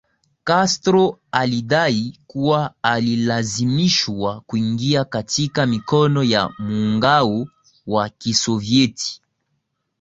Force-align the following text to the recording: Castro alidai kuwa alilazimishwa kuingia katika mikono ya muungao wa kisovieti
Castro 0.43 1.19
alidai 1.31 2.17
kuwa 2.27 2.73
alilazimishwa 2.81 4.41
kuingia 4.41 5.05
katika 5.05 5.65
mikono 5.65 6.23
ya 6.23 6.49
muungao 6.59 7.47
wa 7.87 8.09
kisovieti 8.09 9.21